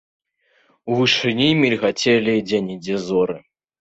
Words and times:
У 0.93 0.95
вышыні 1.01 1.49
мільгацелі 1.61 2.33
дзе-нідзе 2.49 2.95
зоры. 3.09 3.37